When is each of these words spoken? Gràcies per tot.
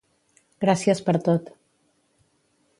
Gràcies 0.65 1.03
per 1.11 1.15
tot. 1.29 1.53